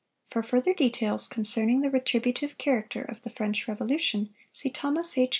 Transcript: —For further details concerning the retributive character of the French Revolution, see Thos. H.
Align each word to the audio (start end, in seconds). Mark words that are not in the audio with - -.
—For 0.31 0.41
further 0.41 0.73
details 0.73 1.27
concerning 1.27 1.81
the 1.81 1.91
retributive 1.91 2.57
character 2.57 3.03
of 3.03 3.21
the 3.21 3.29
French 3.29 3.67
Revolution, 3.67 4.33
see 4.51 4.69
Thos. 4.69 5.15
H. 5.15 5.29